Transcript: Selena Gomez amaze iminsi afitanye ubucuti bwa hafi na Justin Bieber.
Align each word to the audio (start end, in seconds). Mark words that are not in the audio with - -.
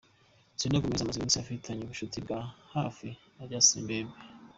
Selena 0.59 0.81
Gomez 0.81 1.01
amaze 1.03 1.17
iminsi 1.19 1.39
afitanye 1.39 1.81
ubucuti 1.83 2.17
bwa 2.25 2.39
hafi 2.73 3.07
na 3.35 3.43
Justin 3.51 3.83
Bieber. 3.87 4.17